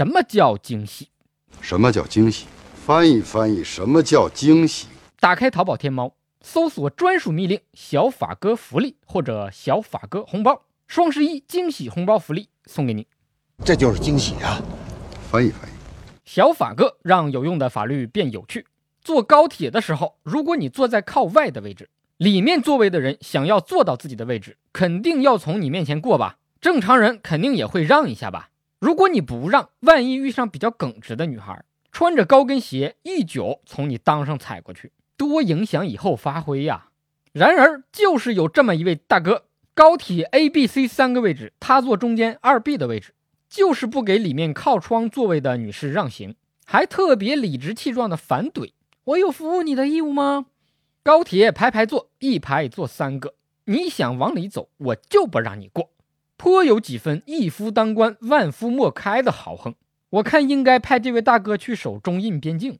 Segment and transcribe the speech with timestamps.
[0.00, 1.08] 什么叫惊喜？
[1.60, 2.46] 什么叫惊喜？
[2.86, 4.86] 翻译翻译，什么叫惊喜？
[5.20, 13.06] 打开淘宝天猫，搜索专属密令“小法哥福利”或者“小法哥红包”，双十一惊喜红包福利送给你。
[13.62, 14.62] 这就是惊喜啊！
[15.30, 15.72] 翻译翻译，
[16.24, 18.64] 小法哥让有用的法律变有趣。
[19.02, 26.38] 坐高铁的时候，如果你坐在靠外的位置，里面座位的人想要坐到自己的位置，肯定要从你面前过吧？
[26.58, 28.48] 正常人肯定也会让一下吧？
[28.80, 31.62] 如果你不让，万一遇上比较耿直的女孩，
[31.92, 36.88] 穿着高跟鞋，一脚从你裆上踩过去，多影响以后发挥呀！
[37.32, 43.14] 然而，就是有这么一位大哥，高铁 A、B、C 三个位置，他坐中间二 B 的位置。
[43.50, 48.72] 就是不给里面靠窗座位的女士让行，还特别理直气壮的反怼
[49.04, 50.46] ：“我有服务你的义务吗？”
[51.02, 55.90] 高铁排排坐，一排坐三个，你想往里走，我就不让你过，
[56.40, 59.74] 颇有几分一夫当关，万夫莫开的豪横。
[60.08, 62.78] 我看应该派这位大哥去守中印边境。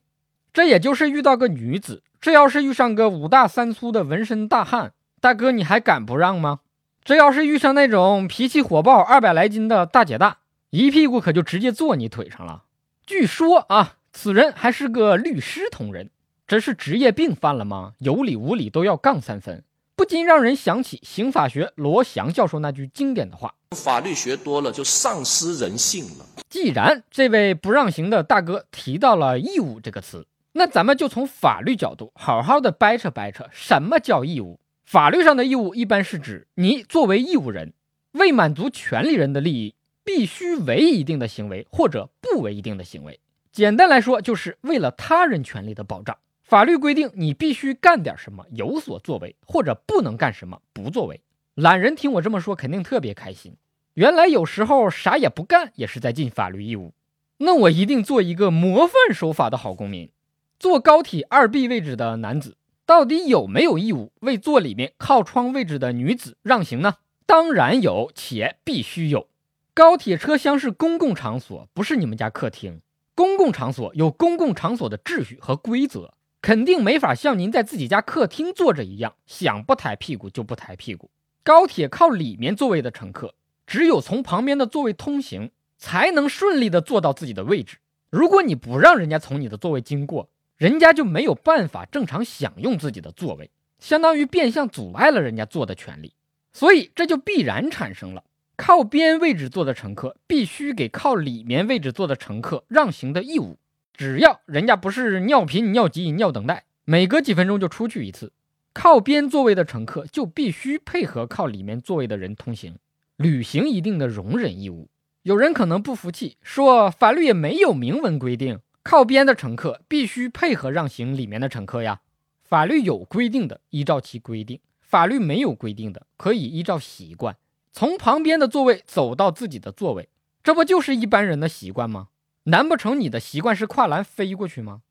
[0.51, 6.61] 这也就是遇到个女子，这要是遇上个五大三粗的纹身大汉，大哥你还敢不让吗？
[7.03, 10.39] 这要是遇上那种脾气火爆、二百来斤的大姐大。
[10.71, 12.63] 一屁股可就直接坐你腿上了。
[13.05, 16.09] 据说啊，此人还是个律师同仁，
[16.47, 17.93] 这是职业病犯了吗？
[17.99, 19.63] 有理无理都要杠三分，
[19.95, 26.25] 不禁让人想起刑法学罗翔教授那句经典的话：法律学多了就丧失人性了。
[26.49, 34.59] 既然这位不让行的大哥提到了义务这个词，那咱们就从法律角度好好的掰扯掰扯，什么叫义务？
[34.85, 37.73] 法律上的义务一般是指你作为义务人，
[38.13, 39.75] 为满足权利人的利益。
[40.03, 43.19] 必须为一定的行为，或者不为一定的行为。
[43.51, 46.17] 简单来说，就是为了他人权利的保障。
[46.51, 51.21] 法律规定你必须干点什么，有所作为，或者不能干什么，不作为。
[51.55, 53.55] 懒人听我这么说，肯定特别开心。
[53.93, 56.93] 原来有时候啥也不干也是在尽法律义务。
[57.37, 60.11] 那我一定做一个模范守法的好公民。
[60.59, 66.95] 坐高铁二 B 位置的男子，到底有没有义务为坐里面靠窗位置的女子让行呢？
[67.25, 69.29] 当然有，且必须有。
[69.73, 72.81] 高铁车厢是公共场所，不是你们家客厅。
[73.15, 81.11] 公共场所有公共场所的秩序和规则，肯定没法像您在自己家客厅坐着一样，想不抬屁股就不抬屁股。
[81.43, 83.35] 高铁靠里面座位的乘客，
[83.67, 87.77] 只有从旁边的座位通行，才能顺利的坐到自己的位置。
[88.09, 96.13] 如果你不让人家从你的座位经过，人家就没有办法正常享用自己的座位，相当于变相阻碍了人家坐的权利。
[96.53, 98.23] 所以这就必然产生了。
[98.57, 103.57] 靠边位置坐的乘客必须给靠里面位置坐的乘客让行的义务，
[103.93, 108.31] 只要人家不是尿频、尿急、尿等待，每隔几分钟就出去一次，
[108.73, 112.77] 靠边座位的乘客就必须配合靠里面座位的人通行，
[113.17, 114.89] 履行一定的容忍义务。
[115.23, 122.01] 有人可能不服气，说法律也没有明文规定靠边的乘客必须配合让行里面的乘客呀。
[122.41, 127.37] 法律有规定的，依照其规定；法律没有规定的，可以依照习惯。
[127.71, 130.09] 从旁边的座位走到自己的座位，
[130.43, 132.07] 这不就是一般人的习惯吗？
[132.45, 134.81] 难不成你的习惯是跨栏飞过去吗？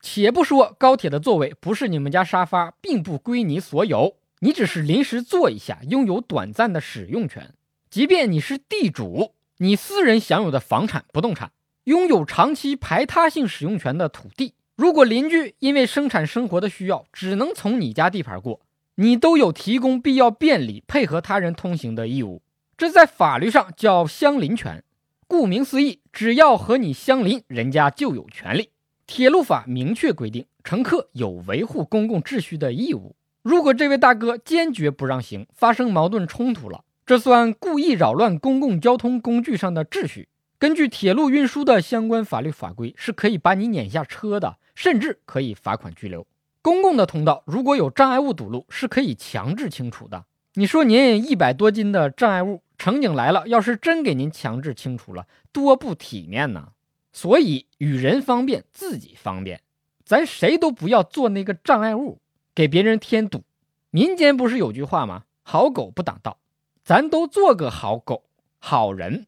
[0.00, 7.54] 且不说高铁的座位不是你们家沙发，并不归你所有，你只是临时坐一下，拥有短暂的使用权。
[7.90, 11.52] 即便你是地主，你私人享有的房产、不动产，
[11.84, 18.60] 拥有长期排他性使用权的土地，如果邻居因为生产生活的需要，只能从你家地盘过。
[18.96, 22.42] 你都有提供必要便利、配合他人通行的义务，
[22.76, 24.82] 这在法律上叫相邻权。
[25.28, 28.70] 顾名思义，只要和你相邻，人家就有权利。
[29.06, 33.14] 铁路法明确规定，乘客有维护公共秩序的义务。
[33.42, 40.28] 如果这位大哥坚决不让行，发生矛盾冲突了，这算故意扰乱公共交通工具上的秩序。
[40.58, 46.26] 根据铁路运输的相关法律法规，是可以把你撵下车的，甚至可以罚款拘留。
[46.62, 50.24] 公共的通道如果有障碍物堵路，是可以强制清除的。
[50.54, 56.72] 你说您一百多斤的障碍物，乘警来了，要是真给您强制清除了，多不体面呢。
[57.12, 59.60] 所以与人方便，自己方便，
[60.04, 62.20] 咱谁都不要做那个障碍物，
[62.54, 63.42] 给别人添堵。
[63.90, 65.24] 民间不是有句话吗？
[65.42, 66.38] 好狗不挡道，
[66.84, 68.24] 咱都做个好狗、
[68.58, 69.26] 好人，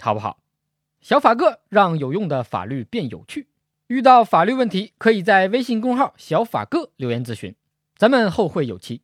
[0.00, 0.40] 好不好？
[1.00, 3.46] 小法哥让有用的法律变有趣。
[3.86, 7.54] 遇到法律问题，可以在微信公号“小法哥”留言咨询，
[7.96, 9.02] 咱们后会有期。